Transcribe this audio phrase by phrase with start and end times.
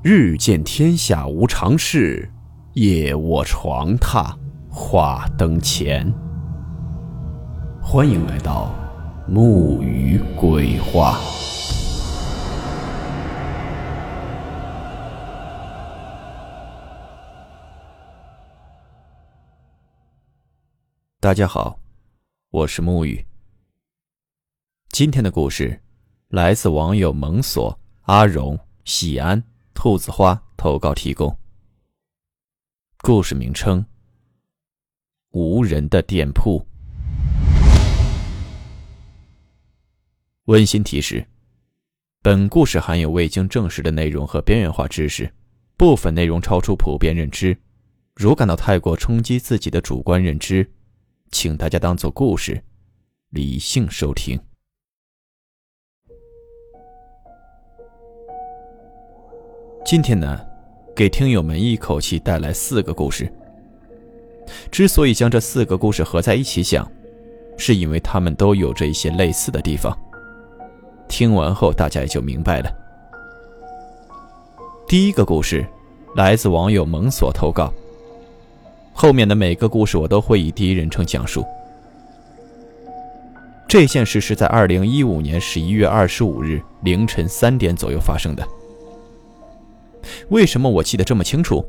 [0.00, 2.30] 日见天下无常事，
[2.74, 4.32] 夜卧床榻
[4.70, 6.08] 话灯前。
[7.82, 8.72] 欢迎来到
[9.26, 11.18] 木鱼鬼话。
[21.18, 21.80] 大家好，
[22.50, 23.26] 我是木鱼。
[24.90, 25.80] 今天的故事
[26.28, 29.42] 来自网友蒙索阿荣喜安。
[29.80, 31.38] 兔子花投稿提供。
[33.00, 33.86] 故事名称：
[35.30, 36.66] 无人的店铺。
[40.46, 41.24] 温馨提示：
[42.22, 45.32] 本故事含有未经证实的内容和边缘化知识，
[45.76, 47.56] 部分内容超出普遍认知。
[48.16, 50.68] 如感到太过冲击自己的主观认知，
[51.30, 52.64] 请大家当做故事，
[53.30, 54.40] 理性收听。
[59.90, 60.38] 今天呢，
[60.94, 63.26] 给听友们一口气带来四个故事。
[64.70, 66.86] 之所以将这四个故事合在一起讲，
[67.56, 69.98] 是因为他们都有着一些类似的地方。
[71.08, 72.70] 听完后，大家也就明白了。
[74.86, 75.66] 第一个故事
[76.14, 77.72] 来自网友蒙索投稿，
[78.92, 81.42] 后面的每个故事我都会以第一人称讲述。
[83.66, 88.46] 这件事是在二零一五年十一月二十五日凌晨三点左右发生的。
[90.28, 91.64] 为什么我记得这么清楚？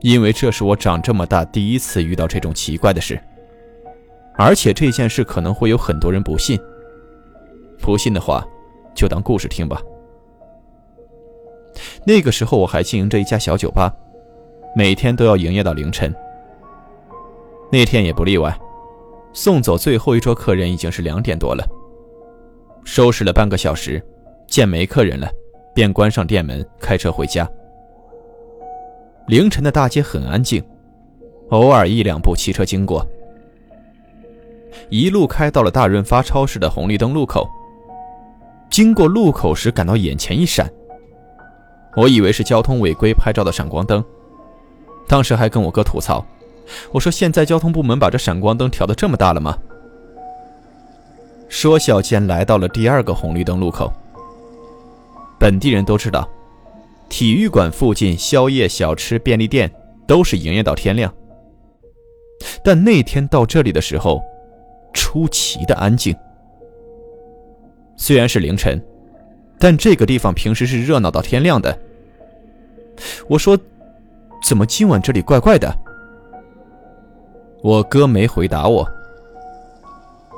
[0.00, 3.20] 因为这是我长这么大第一次遇到这种奇怪的事，
[4.36, 6.58] 而且这件事可能会有很多人不信。
[7.80, 8.46] 不信的话，
[8.94, 9.82] 就当故事听吧。
[12.04, 13.92] 那个时候我还经营着一家小酒吧，
[14.76, 16.14] 每天都要营业到凌晨。
[17.70, 18.56] 那天也不例外，
[19.32, 21.66] 送走最后一桌客人已经是两点多了。
[22.84, 24.02] 收拾了半个小时，
[24.46, 25.28] 见没客人了。
[25.78, 27.48] 便关上店门，开车回家。
[29.28, 30.60] 凌晨的大街很安静，
[31.50, 33.06] 偶尔一两部汽车经过。
[34.88, 37.48] 一路开到了大润发超市的红绿灯路口。
[38.68, 40.68] 经过路口时，感到眼前一闪，
[41.94, 44.04] 我以为是交通违规拍照的闪光灯。
[45.06, 46.26] 当时还跟我哥吐槽
[46.90, 49.56] ：“我说现在交通部门把这闪光灯调的这么大了吗？”
[51.48, 53.92] 说笑间来到了第二个红绿灯路口。
[55.38, 56.28] 本地人都知道，
[57.08, 59.72] 体育馆附近宵夜、小吃、便利店
[60.06, 61.12] 都是营业到天亮。
[62.64, 64.22] 但那天到这里的时候，
[64.92, 66.14] 出奇的安静。
[67.96, 68.80] 虽然是凌晨，
[69.58, 71.76] 但这个地方平时是热闹到天亮的。
[73.28, 73.58] 我说
[74.44, 75.72] ：“怎么今晚这里怪怪的？”
[77.62, 78.88] 我哥没回答我。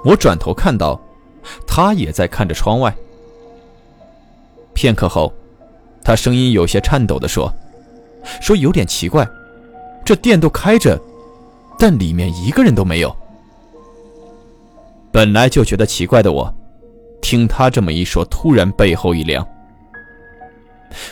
[0.05, 0.99] 我转头看到，
[1.67, 2.94] 他也在看着窗外。
[4.75, 5.32] 片刻后，
[6.03, 7.53] 他声音有些颤抖地说
[8.41, 9.28] ：“说有点奇怪，
[10.04, 11.00] 这店都开着，
[11.78, 13.14] 但里面一个人都没有。”
[15.12, 16.54] 本来就觉得奇怪的我，
[17.20, 19.47] 听他这么一说，突然背后一凉。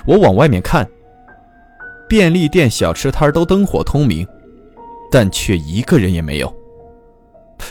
[0.06, 0.88] 我往外面看，
[2.08, 4.26] 便利店、小吃摊都灯火通明，
[5.10, 6.54] 但却一个人也没有。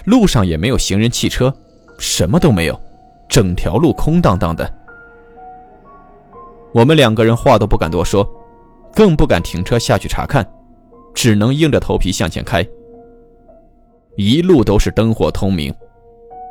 [0.04, 1.54] 路上也没有行人、汽车，
[1.98, 2.80] 什么都没有，
[3.30, 4.70] 整条路空荡荡的。
[6.78, 8.24] 我们两个人话都不敢多说，
[8.94, 10.48] 更不敢停车下去查看，
[11.12, 12.64] 只能硬着头皮向前开。
[14.16, 15.74] 一路都是灯火通明，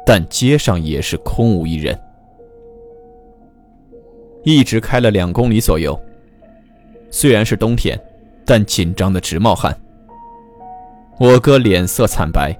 [0.05, 1.97] 但街上也是空无一人。
[4.43, 5.97] 一直开了两公里左右，
[7.09, 7.97] 虽然是冬天，
[8.45, 9.73] 但紧张的直冒汗。
[11.21, 12.53] 我哥脸色惨白，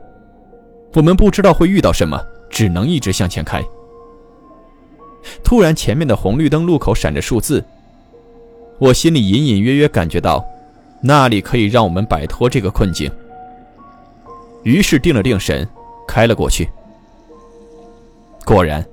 [0.95, 2.17] 我们不知道会遇到什么，
[2.49, 3.61] 只能一直向前开。
[5.43, 7.65] 突然，前面的红绿灯路口闪着数字，
[8.79, 10.45] 我心里隐隐约约感觉到，
[11.01, 13.11] 那里可以让我们摆脱这个困境。
[14.63, 15.67] 于是定了定神，
[16.07, 16.69] 开了过去。
[18.45, 18.85] 果然，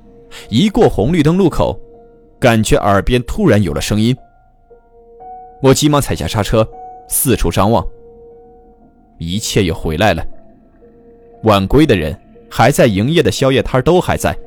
[0.50, 1.80] 一过红绿灯路口，
[2.40, 4.16] 感觉耳边突然有了声音。
[5.62, 6.68] 我急忙踩下刹车，
[7.08, 7.88] 四处张望，
[9.18, 10.26] 一切又回来了。
[11.44, 12.20] 晚归的人，
[12.50, 14.38] 还在营业的宵夜摊都还在。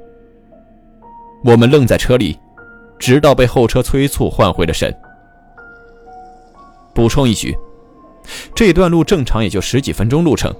[1.47, 2.37] 我们愣在车里，
[2.99, 4.93] 直到被后车催促换回了神。
[6.93, 7.57] 补充一句，
[8.53, 10.53] 这段路正常也就十几分钟路程，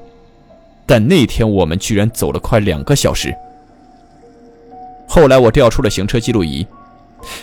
[0.87, 3.35] 但那天我们居然走了快两个小时。
[5.09, 6.65] 后来我调出了行车记录仪，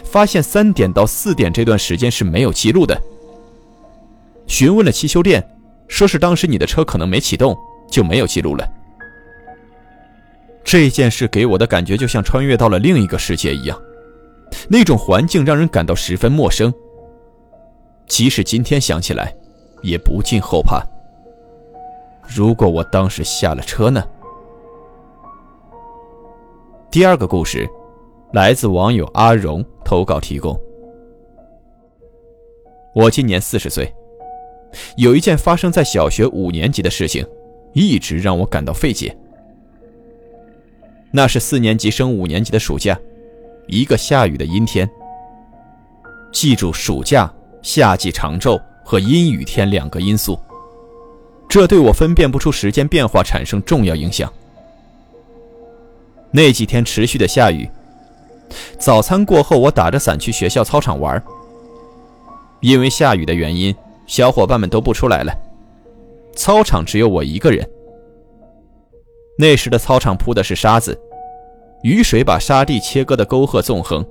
[0.05, 2.97] 发现三点到四点这段时间是没有记录的。
[4.47, 5.45] 询问了汽修店，
[5.89, 7.57] 说是当时你的车可能没启动，
[7.91, 8.65] 就没有记录了。
[10.63, 13.79] 这件事给我的感觉就像穿越到了另一个世界一样，
[14.67, 16.73] 那种环境让人感到十分陌生，
[18.07, 19.35] 即使今天想起来，
[19.81, 20.81] 也不禁后怕。
[22.27, 24.03] 如果我当时下了车呢？
[26.89, 27.67] 第二个故事，
[28.31, 30.59] 来自网友阿荣投稿提供。
[32.95, 33.93] 我今年四十岁，
[34.95, 37.27] 有一件发生在小学五年级的事情，
[37.73, 39.15] 一直让我感到费解。
[41.15, 42.99] 那是四年级升五年级的暑假，
[43.67, 44.89] 一个下雨的阴天。
[46.31, 47.31] 记住暑假、
[47.61, 50.39] 夏季长昼和阴雨天两个因素，
[51.47, 54.33] 这对我分辨不出时间变化产生重要影响。
[56.31, 57.69] 那几天持续的下雨，
[58.79, 61.21] 早餐过后，我打着伞去学校操场玩。
[62.59, 63.75] 因为下雨的原因，
[64.07, 65.31] 小伙伴们都不出来了，
[66.35, 67.69] 操场只有我一个人。
[69.35, 70.97] 那时的操场铺的是沙子，
[71.81, 74.05] 雨水把沙地切割的沟壑纵横，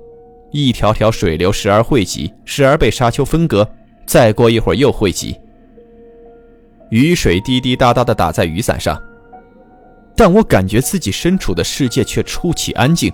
[0.51, 3.67] 一条条水流时而汇集，时而被沙丘分割，
[4.05, 5.39] 再过一会儿又汇集。
[6.89, 9.01] 雨水滴滴答答地打在雨伞上，
[10.15, 13.11] 但我感觉自己身处的世界却出奇安静。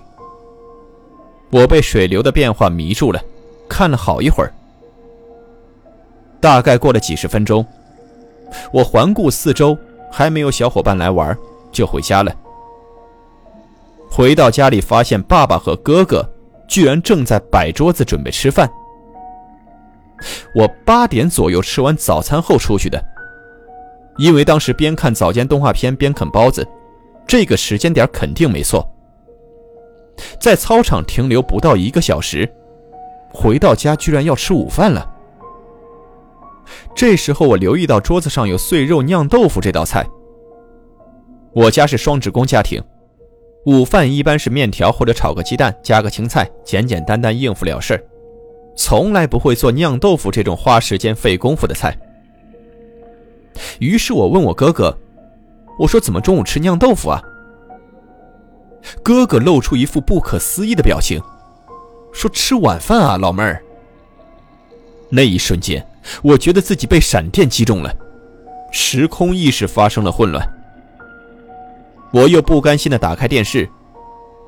[1.50, 3.22] 我被水流的变化迷住了，
[3.68, 4.52] 看了好一会儿。
[6.40, 7.64] 大概过了几十分钟，
[8.72, 9.78] 我环顾四周，
[10.10, 11.36] 还没有小伙伴来玩，
[11.72, 12.32] 就回家了。
[14.10, 16.28] 回到家里，发现爸爸和哥哥
[16.68, 18.68] 居然正在摆桌子准备吃饭。
[20.54, 23.02] 我八点左右吃完早餐后出去的，
[24.18, 26.66] 因为当时边看早间动画片边啃包子，
[27.26, 28.86] 这个时间点肯定没错。
[30.38, 32.46] 在操场停留不到一个小时，
[33.32, 35.08] 回到家居然要吃午饭了。
[36.94, 40.04] 这时候我留意到桌子上有碎肉酿豆腐这道菜。
[41.52, 42.82] 我家是双职工家庭，
[43.66, 48.02] 午饭一般是面条或者炒个鸡蛋，加个青菜，简简单单应付了事，
[48.76, 51.96] 从来不会做酿豆腐这种花时间费功夫的菜。
[53.78, 54.96] 于是我问我哥哥
[55.78, 57.22] ：“我说怎么中午吃酿豆腐啊？”
[59.02, 61.20] 哥哥露出一副不可思议的表情，
[62.12, 63.62] 说：“吃晚饭啊，老妹儿。”
[65.10, 65.84] 那一瞬间。
[66.22, 67.94] 我觉得自己被闪电击中了，
[68.72, 70.42] 时空意识发生了混乱。
[72.12, 73.68] 我又不甘心地打开电视，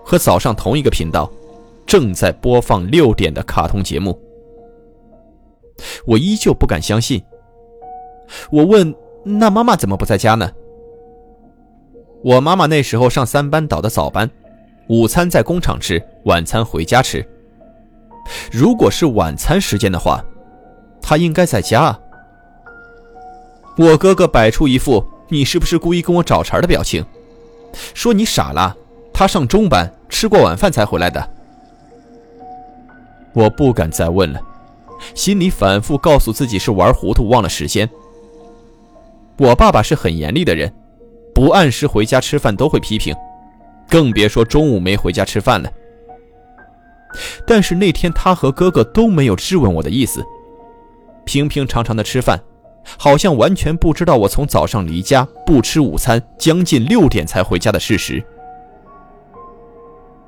[0.04, 1.30] 和早上同一个频道，
[1.86, 4.18] 正在播放六点的卡通节目。
[6.06, 7.22] 我依旧不敢相信。
[8.50, 8.94] 我问
[9.24, 10.50] ：“那妈妈怎么不在家呢？”
[12.22, 14.30] 我妈妈那时候上三班倒的早班，
[14.88, 17.24] 午餐在工厂吃，晚餐回家吃。
[18.50, 20.24] 如果是晚餐时间的话。
[21.04, 21.98] 他应该在家。
[23.76, 27.04] 我哥哥摆出一副“你是不是故意跟我找茬”的表情，
[27.94, 28.76] 说：“你傻了，
[29.12, 31.30] 他上中班，吃过晚饭才回来的。”
[33.34, 34.40] 我不敢再问了，
[35.14, 37.88] 心里反复告诉自己是玩糊涂忘了时间。
[39.38, 40.72] 我爸爸是很严厉的人，
[41.34, 43.14] 不按时回家吃饭都会批评，
[43.88, 45.70] 更别说中午没回家吃饭了。
[47.46, 50.22] 但是那天他和哥哥都没有质问我的意思。
[51.24, 52.38] 平平常常的吃饭，
[52.98, 58.22] 好像完全不知道我从早上离家不吃午餐，将近六点才回家的事实。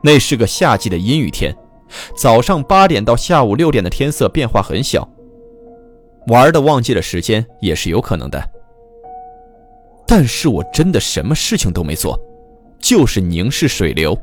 [0.02, 1.54] 那是个夏季的阴雨天，
[2.16, 5.08] 早上八点到下午六点的天色变化很小，
[6.28, 8.42] 玩的忘记了时间也是有可能的。
[10.06, 12.18] 但是我真的什么事情都没做，
[12.78, 14.18] 就是凝视水流。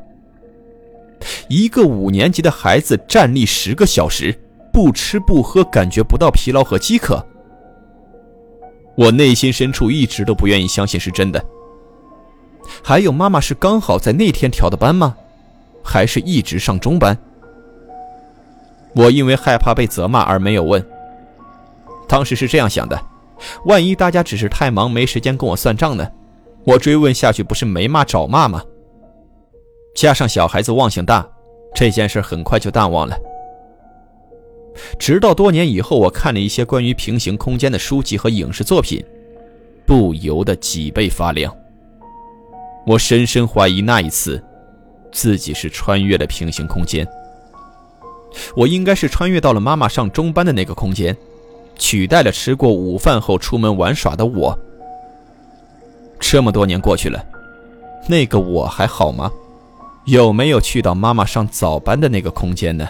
[1.48, 4.38] 一个五年级的孩子站立十个小时。
[4.74, 7.22] 不吃不喝，感觉不到疲劳和饥渴。
[8.96, 11.44] 我内心深处一直都不愿意相信是真的。
[12.84, 15.16] 还有，妈妈是刚好在那天调的班吗？
[15.84, 17.18] 还是一直上中班？
[18.94, 20.86] 我因为害怕被责骂而没有问。
[22.08, 23.02] 当时是这样想的：
[23.66, 26.08] 万一大家只是太忙没时间跟我算账呢？
[26.64, 28.62] 我追问下去不是没骂找骂吗？
[29.96, 31.28] 加上小孩子忘性大，
[31.74, 33.18] 这件事很快就淡忘了。
[34.98, 39.04] 直到多年以后，我看了一些关于平行空间的书籍和影视作品，
[39.86, 41.56] 不由得脊背发凉。
[42.86, 44.44] 我深深怀疑那一次，
[45.12, 47.08] 自己是穿越了平行空间。
[48.56, 51.16] 我应该是穿越到了妈妈上中班的那个空间，
[51.78, 54.58] 取代了吃过午饭后出门玩耍的我。
[56.20, 57.24] 这么多年过去了，
[58.08, 59.30] 那个我还好吗？
[60.06, 62.88] 有没有去到妈妈上早班的那个空间呢？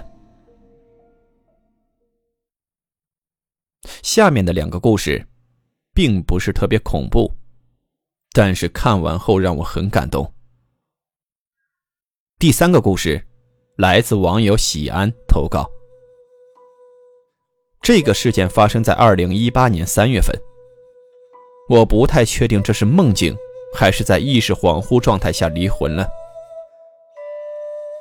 [4.03, 5.25] 下面的两个故事，
[5.93, 7.31] 并不是特别恐怖，
[8.33, 10.33] 但是看完后让我很感动。
[12.39, 13.23] 第三个故事，
[13.77, 15.69] 来自网友喜安投稿。
[17.81, 20.35] 这个事件发生在二零一八年三月份。
[21.69, 23.35] 我不太确定这是梦境，
[23.73, 26.07] 还是在意识恍惚状态下离魂了。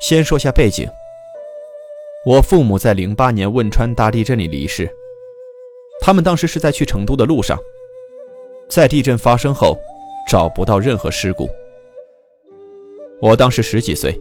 [0.01, 0.89] 先说下背景。
[2.27, 4.91] 我父母在零八年汶川大地震里离世，
[6.01, 7.59] 他们当时是在去成都的路上，
[8.69, 9.79] 在地震发生后
[10.29, 11.49] 找不到任何尸骨。
[13.21, 14.19] 我当时十几岁，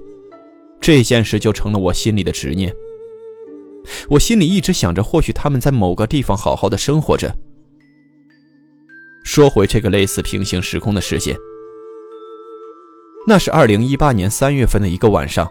[0.82, 2.76] 这件事就成了我心里的执念。
[4.10, 7.34] 我心里一直想着，或许他们在某个地方好好的生活着。
[9.24, 11.36] 说回这个类似平行时空的事件，
[13.26, 15.50] 那是二零一八年三月份的一个晚上，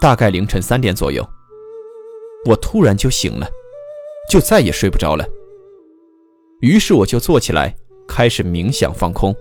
[0.00, 1.26] 大概凌晨三点左右，
[2.44, 3.48] 我突然就醒了，
[4.30, 5.24] 就再也睡不着了。
[6.60, 7.74] 于是我就坐起来
[8.06, 9.34] 开始冥想放空。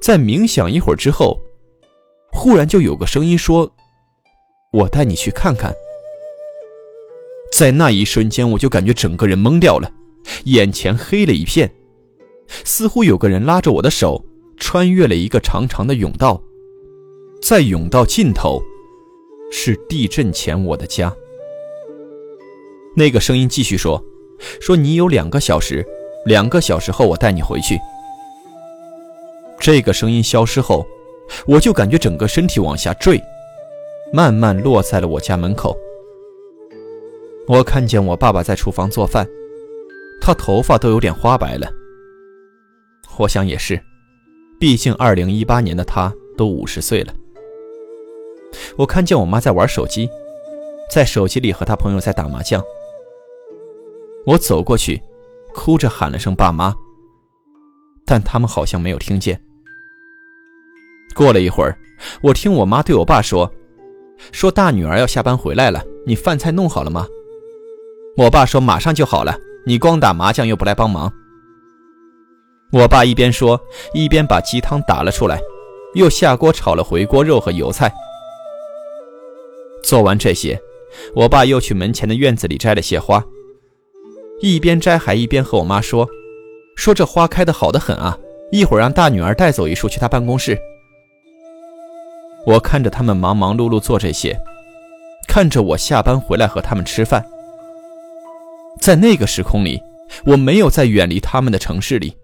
[0.00, 1.40] 在冥想一会儿之后，
[2.32, 3.72] 忽然就有个声音说
[4.72, 5.74] ：“我带你去看看。”
[7.52, 9.90] 在那一瞬间，我就感觉整个人懵掉了。
[10.44, 11.70] 眼前黑了一片，
[12.64, 14.24] 似乎有个人拉着我的手，
[14.56, 16.42] 穿越了一个长长的甬道，
[17.42, 18.62] 在甬道尽头，
[19.50, 21.14] 是地震前我的家。
[22.96, 24.02] 那个声音继续说
[24.60, 25.84] ：“说你有两个小时，
[26.26, 27.78] 两个小时后我带你回去。”
[29.60, 30.86] 这个声音消失后，
[31.46, 33.20] 我就感觉整个身体往下坠，
[34.12, 35.76] 慢慢落在了我家门口。
[37.46, 39.26] 我看见我爸爸在厨房做饭。
[40.20, 41.70] 他头发都有点花白了，
[43.18, 43.78] 我想也是，
[44.58, 47.12] 毕竟二零一八年的他都五十岁了。
[48.76, 50.08] 我看见我妈在玩手机，
[50.90, 52.62] 在手机里和她朋友在打麻将。
[54.26, 55.00] 我走过去，
[55.52, 56.74] 哭着喊了声“爸妈”，
[58.06, 59.40] 但他们好像没有听见。
[61.14, 61.78] 过了一会儿，
[62.22, 63.50] 我听我妈对我爸说
[64.32, 67.06] ：“说大女儿要下班回来了，你饭菜弄好了吗？”
[68.16, 71.10] 我爸说：“马上就好了。”你光打麻将又不来帮忙，
[72.70, 73.58] 我爸一边说，
[73.94, 75.40] 一边把鸡汤打了出来，
[75.94, 77.90] 又下锅炒了回锅肉和油菜。
[79.82, 80.60] 做完这些，
[81.14, 83.24] 我爸又去门前的院子里摘了些花，
[84.44, 86.06] 一边摘还一边和我妈说
[86.76, 88.14] ：“说这花开的好的很啊，
[88.52, 90.58] 一会儿让大女儿带走一束去她办公室。”
[92.44, 94.38] 我看着他们忙忙碌碌做这些，
[95.26, 97.24] 看着我下班回来和他们吃饭。
[98.78, 99.80] 在那个时空里，
[100.26, 102.14] 我没有在远离他们的城市里，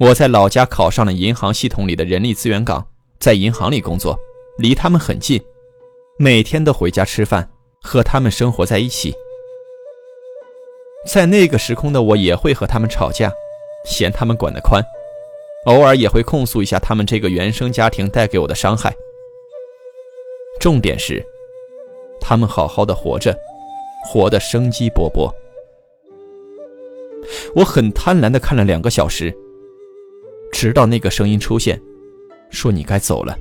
[0.00, 2.84] 我在老家考上了银行系统里的人力资源岗，
[3.20, 4.18] 在银行里工作，
[4.58, 5.40] 离他们很近，
[6.18, 7.48] 每天都回家吃饭，
[7.80, 9.14] 和他们生活在一起。
[11.06, 13.32] 在那个时空的我也会和他们吵架，
[13.84, 14.82] 嫌他们管得宽，
[15.66, 18.94] 偶尔也会控诉一下他们这个原生家庭带给我的伤害。
[20.60, 21.24] 重点是，
[22.20, 23.36] 他们好好的活着，
[24.04, 25.28] 活得生机勃勃。
[27.54, 29.34] 我很贪婪的看了两个小时，
[30.52, 31.80] 直到那个声音出现，
[32.50, 33.36] 说你该走了。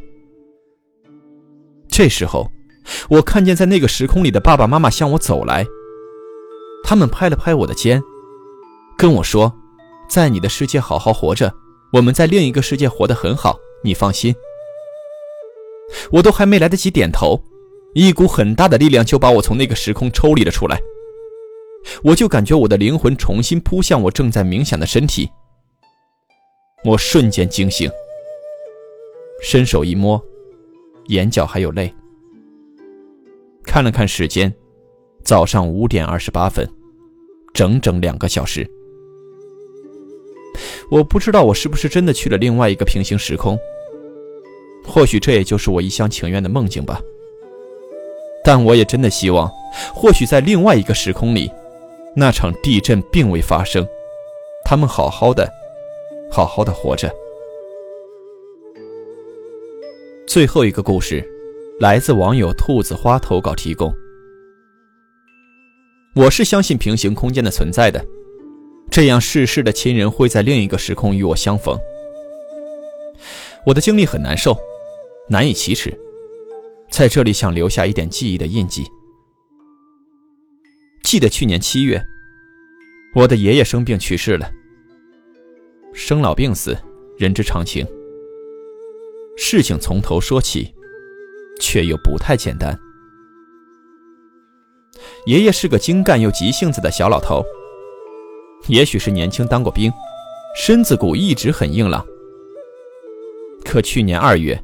[1.88, 2.50] 这时候，
[3.10, 5.66] 我看见在那个时空里的爸爸妈妈向我走来，
[6.92, 8.04] 他们拍了拍我的肩，
[8.98, 9.56] 跟我说
[10.12, 11.56] ：“在你的世界好好活着，
[11.94, 14.36] 我们在另一个世界活得很好，你放心。”
[16.12, 17.42] 我都还没来得及点头，
[17.94, 20.82] 一股很大的力量就把我从那个时空抽离了出来。
[22.04, 25.30] 我就感觉我的灵魂重新扑向我正在冥想的身体，
[26.84, 27.90] 我瞬间惊醒，
[29.42, 30.22] 伸手一摸，
[31.06, 31.96] 眼角还有泪。
[33.64, 34.54] 看了看时间，
[35.24, 36.70] 早上五点二十八分，
[37.54, 38.68] 整整两个小时。
[40.90, 43.58] 我不知道我是不是真的去了另外一个平行时空，
[44.86, 47.02] 或许这也就是我一厢情愿的梦境吧。
[48.44, 49.50] 但我也真的希望，
[49.94, 51.50] 或许在另外一个时空里。
[52.14, 53.88] 那场地震并未发生，
[54.66, 55.50] 他们好好的，
[56.30, 57.10] 好好的活着。
[60.28, 61.26] 最后一个故事，
[61.80, 63.94] 来自网友兔子花投稿提供。
[66.14, 68.06] 我是相信平行空间的存在的，
[68.90, 71.80] 这样逝世的亲人会在另一个时空与我相逢。
[73.66, 74.58] 我的经历很难受，
[75.30, 75.98] 难以启齿，
[76.90, 78.84] 在这里想留下一点记忆的印记。
[81.04, 82.04] 记得去年七月，
[83.16, 84.52] 我的爷爷生病去世了。
[85.94, 86.78] 生老病死，
[87.18, 87.88] 人之常情。
[89.38, 90.74] 事情从头说起，
[91.62, 92.78] 却又不太简单。
[95.26, 97.44] 爷爷是个精干又急性子的小老头，
[98.68, 99.92] 也许是年轻当过兵，
[100.56, 102.06] 身子骨一直很硬朗。
[103.64, 104.62] 可去年二月，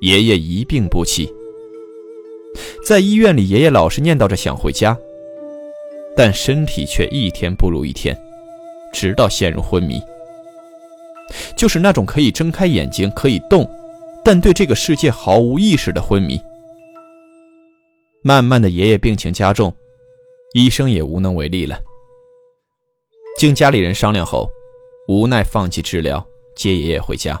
[0.00, 1.32] 爷爷一病不起，
[2.84, 4.96] 在医院里，爷爷老是念叨着想回家。
[6.16, 8.16] 但身体却一天不如一天，
[8.92, 10.00] 直到陷入昏迷。
[11.56, 13.68] 就是那种可以睁开眼睛、可以动，
[14.24, 16.40] 但对这个世界毫无意识的昏迷。
[18.26, 19.72] 慢慢的，爷爷病情加重，
[20.52, 21.80] 医生也无能为力了。
[23.38, 24.50] 经家里人商量后，
[25.06, 27.40] 无奈放弃治疗，接爷爷回家。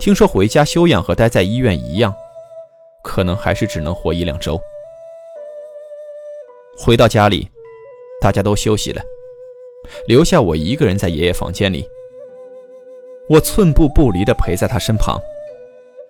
[0.00, 2.10] 听说回家休养和待在医院一样，
[3.04, 4.58] 可能还是只能活一两周。
[6.78, 7.46] 回到家里，
[8.18, 9.02] 大家都休息了，
[10.08, 11.86] 留下我一个人在爷爷房间里。
[13.28, 15.20] 我寸步不离地陪在他身旁，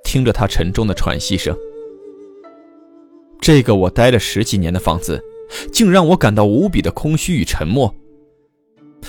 [0.04, 1.58] 听着他沉重的喘息声。
[3.46, 5.22] 这个我待了十几年的房子，
[5.72, 7.94] 竟让我感到无比的空虚与沉默。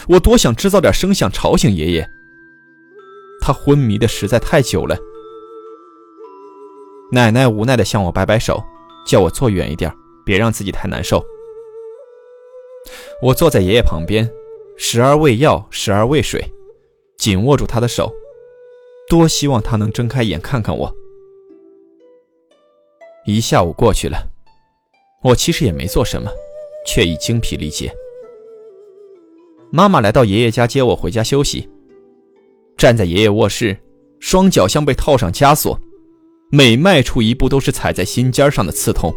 [0.07, 2.07] 我多想制造点声响吵醒爷爷。
[3.41, 4.95] 他昏迷的实在太久了。
[7.11, 8.63] 奶奶无奈地向我摆摆手，
[9.07, 9.91] 叫我坐远一点，
[10.23, 11.25] 别让自己太难受。
[13.23, 14.29] 我坐在爷爷旁边，
[14.77, 16.45] 时而喂药，时而喂水，
[17.17, 18.13] 紧握住他的手，
[19.09, 20.95] 多希望他能睁开眼看看我。
[23.27, 24.25] 一下午过去了，
[25.21, 26.31] 我其实也没做什么，
[26.85, 27.93] 却已精疲力竭。
[29.69, 31.69] 妈妈来到爷爷家接我回家休息。
[32.77, 33.75] 站在爷爷卧室，
[34.21, 35.77] 双脚像被套上枷锁，
[36.49, 39.13] 每迈出一步都是踩在心尖上的刺痛。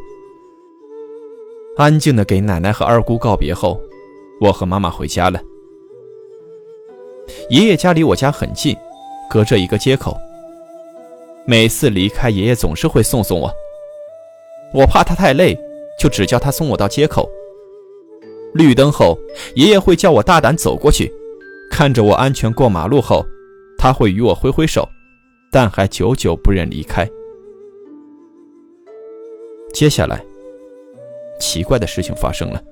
[1.76, 3.81] 安静的给奶奶和二姑告别后，
[4.40, 5.40] 我和妈妈回家了。
[7.49, 8.76] 爷爷家离我家很近，
[9.31, 10.17] 隔着一个街口。
[11.47, 13.49] 每次离开，爷爷总是会送送我。
[14.73, 15.59] 我怕他太累，
[15.99, 17.29] 就只叫他送我到街口。
[18.55, 19.19] 绿灯后，
[19.55, 21.12] 爷爷会叫我大胆走过去，
[21.71, 23.25] 看着我安全过马路后。
[23.79, 24.87] 他会与我挥挥手，
[25.50, 27.09] 但还久久不忍离开。
[29.73, 30.23] 接下来，
[31.41, 32.63] 奇怪的事情发生了。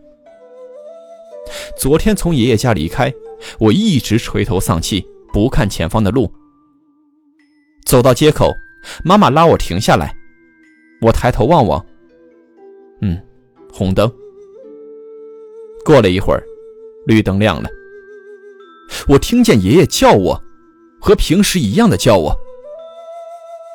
[1.78, 3.10] 昨天从爷爷家离开，
[3.58, 6.30] 我一直垂头丧气，不看前方的路。
[7.86, 8.52] 走到街口，
[9.02, 10.14] 妈妈拉我停下来，
[11.00, 11.84] 我抬头望望，
[13.00, 13.20] 嗯，
[13.72, 14.10] 红灯。
[15.84, 16.42] 过了一会儿，
[17.06, 17.68] 绿灯亮了，
[19.08, 20.42] 我听见爷爷叫我。
[21.00, 22.36] 和平时一样的叫我。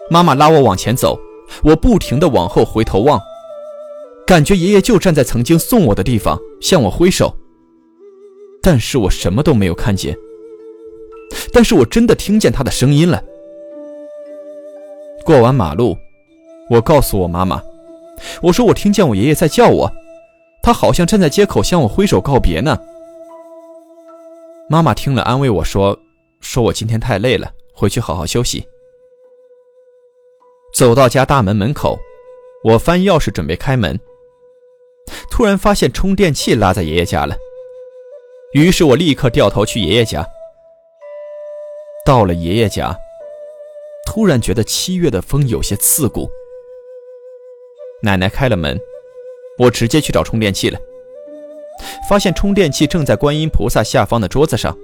[0.10, 1.18] 妈妈拉我往前走，
[1.64, 3.20] 我不停的往后回头望，
[4.28, 7.34] 感觉爷爷就站在曾经送我的地方，向我挥手。
[8.62, 10.16] 但是我什么都没有看见。
[11.54, 13.24] 但是我真的听见他的声音了。
[15.24, 15.98] 过完马路，
[16.70, 17.62] 我告诉我妈妈，
[18.42, 19.92] 我说我听见我爷爷在叫我，
[20.62, 22.78] 他好像站在街口向我挥手告别呢。
[24.70, 26.00] 妈妈听了，安慰我说。
[26.40, 28.68] 说我今天太累了，回去好好休息。
[30.74, 31.98] 走到家大门门口，
[32.64, 33.98] 我翻钥匙准备开门，
[35.32, 37.36] 突然发现充电器落在爷爷家了。
[38.54, 40.28] 于是我立刻掉头去爷爷家。
[42.06, 42.94] 到了爷爷家，
[44.06, 46.30] 突然觉得七月的风有些刺骨。
[48.04, 48.78] 奶奶开了门，
[49.58, 50.78] 我直接去找充电器了，
[52.10, 54.78] 发现充电器正在观音菩萨下方的桌子上。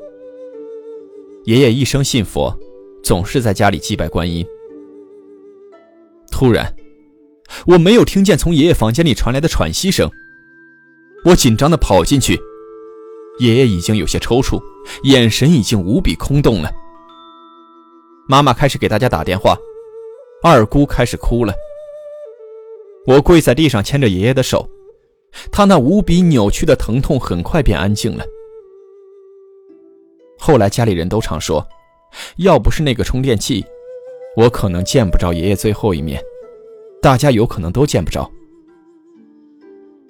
[1.43, 2.57] 爷爷一生信佛，
[3.03, 4.45] 总是在家里祭拜观音。
[6.31, 6.73] 突然，
[7.67, 10.09] 我没有听见从爷爷房间里传来的喘息声。
[11.25, 12.39] 我紧张的跑进去，
[13.39, 14.61] 爷爷已经有些抽搐，
[15.03, 16.71] 眼神已经无比空洞了。
[18.29, 19.57] 妈妈开始给大家打电话，
[20.41, 21.53] 二姑开始哭了。
[23.09, 24.69] 我跪在地上牵着爷爷的手，
[25.51, 28.23] 他那无比扭曲的疼痛很快便安静了。
[30.37, 31.67] 后来家里人都常说，
[32.37, 33.65] 要不是那个充电器，
[34.37, 36.21] 我可能见不着爷爷最后一面，
[37.01, 38.31] 大家有可能都见不着。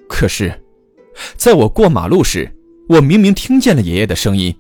[0.09, 0.51] 可是，
[1.37, 2.51] 在我过马路时，
[2.89, 4.53] 我明明听见了爷爷的声音，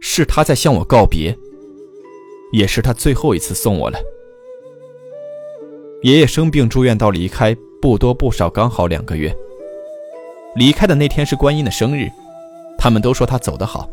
[0.00, 1.38] 是他在向我告别，
[2.50, 4.00] 也是他最后一次送我了。
[6.02, 9.30] 爷爷生病住院到离开，不多不少刚好两个月。
[10.56, 12.08] 离开的那天是观音的生日，
[12.78, 13.86] 他们都说他走得好。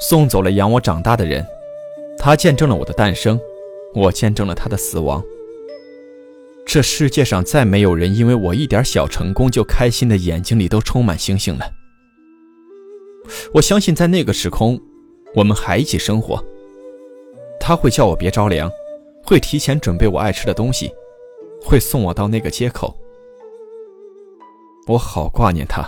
[0.00, 1.46] 送走了养我长大的人，
[2.18, 3.38] 他见证了我的诞生，
[3.94, 5.22] 我见证了他的死亡。
[6.66, 11.70] 这世界上再没有人因为我一点小成功就开心的眼睛里都充满星星了。
[13.54, 14.76] 我相信在那个时空，
[15.36, 16.44] 我们还一起生活。
[17.60, 18.68] 他会叫我别着凉，
[19.24, 20.90] 会提前准备我爱吃的东西，
[21.64, 22.96] 会送我到那个街口。
[24.88, 25.82] 我好挂念他。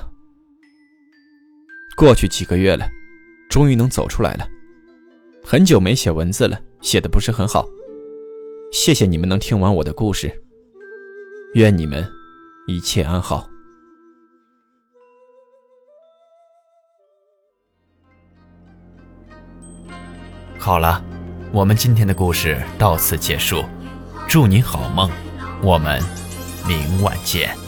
[1.96, 2.88] 过去几个月了
[3.48, 4.48] 终于能走出来了。
[5.44, 7.66] 很久没写文字了写的不是很好。
[8.72, 10.42] 谢谢你们能听完我的故事。
[11.54, 12.04] 愿你们
[12.66, 13.48] 一切安好。
[20.58, 21.04] 好了
[21.52, 23.62] 我们今天的故事到此结束。
[24.28, 25.08] 祝你好梦。
[25.64, 25.98] 我们
[26.68, 27.63] 明晚见。